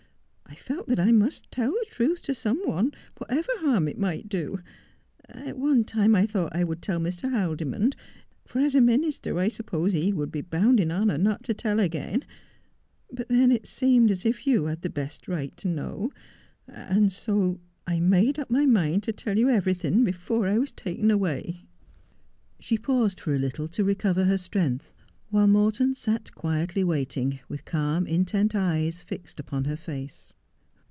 I 0.47 0.55
felt 0.73 0.87
that 0.89 0.99
I 0.99 1.13
must 1.13 1.49
tell 1.49 1.71
the 1.71 1.85
truth 1.89 2.23
to 2.23 2.35
some 2.35 2.59
one, 2.65 2.91
whatever 3.17 3.51
harm 3.59 3.87
it 3.87 3.97
might 3.97 4.27
do. 4.27 4.59
At 5.29 5.57
one 5.57 5.85
time 5.85 6.13
I 6.13 6.25
thought 6.25 6.53
I 6.53 6.65
would 6.65 6.81
tell 6.81 6.99
Mr. 6.99 7.29
Haldimond, 7.31 7.95
for 8.45 8.59
as 8.59 8.75
a 8.75 8.81
minister 8.81 9.37
I 9.39 9.47
suppose 9.47 9.93
he 9.93 10.11
would 10.11 10.29
be 10.29 10.41
bound 10.41 10.81
in 10.81 10.91
honour 10.91 11.17
not 11.17 11.43
to 11.45 11.53
tell 11.53 11.79
again— 11.79 12.25
but 13.13 13.29
then 13.29 13.49
it 13.49 13.65
seemed 13.65 14.11
as 14.11 14.25
if 14.25 14.45
you 14.45 14.65
had 14.65 14.81
the 14.81 14.89
best 14.89 15.29
right 15.29 15.55
to 15.55 15.69
know— 15.69 16.11
and 16.67 17.13
so— 17.13 17.61
I 17.87 18.01
made 18.01 18.37
up 18.37 18.49
my 18.51 18.65
mind 18.65 19.03
to 19.03 19.13
tell 19.13 19.37
you 19.37 19.47
everything 19.49 20.03
before 20.03 20.47
I 20.47 20.57
was 20.57 20.73
taken 20.73 21.09
away.' 21.09 21.61
She 22.59 22.77
paused 22.77 23.21
for 23.21 23.33
a 23.33 23.39
little 23.39 23.69
to 23.69 23.85
recover 23.85 24.25
her 24.25 24.37
strength, 24.37 24.91
while 25.29 25.47
Morton 25.47 25.95
sat 25.95 26.35
quietly 26.35 26.83
waiting, 26.83 27.39
with 27.47 27.63
calm, 27.63 28.05
intent 28.05 28.53
eyes 28.53 29.01
fixed 29.01 29.39
upon 29.39 29.63
her 29.63 29.77
face. 29.77 30.33